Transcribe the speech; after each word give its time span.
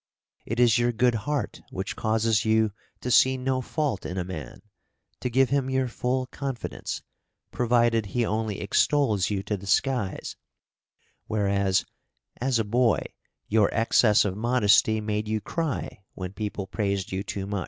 It 0.47 0.59
is 0.59 0.79
your 0.79 0.91
good 0.91 1.13
heart 1.13 1.61
which 1.69 1.95
causes 1.95 2.43
you 2.43 2.71
to 3.01 3.11
see 3.11 3.37
no 3.37 3.61
fault 3.61 4.03
in 4.03 4.17
a 4.17 4.23
man, 4.23 4.63
to 5.19 5.29
give 5.29 5.51
him 5.51 5.69
your 5.69 5.87
full 5.87 6.25
confidence, 6.25 7.03
provided 7.51 8.07
he 8.07 8.25
only 8.25 8.59
extols 8.61 9.29
you 9.29 9.43
to 9.43 9.55
the 9.57 9.67
skies; 9.67 10.37
whereas, 11.27 11.85
as 12.37 12.57
a 12.57 12.63
boy, 12.63 13.03
your 13.47 13.71
excess 13.71 14.25
of 14.25 14.35
modesty 14.35 14.99
made 15.01 15.27
you 15.27 15.39
cry 15.39 15.99
when 16.15 16.33
people 16.33 16.65
praised 16.65 17.11
you 17.11 17.21
too 17.21 17.45
much. 17.45 17.59